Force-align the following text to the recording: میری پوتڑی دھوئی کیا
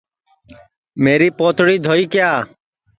میری 1.03 1.29
پوتڑی 1.37 1.75
دھوئی 1.85 2.05
کیا 2.13 2.29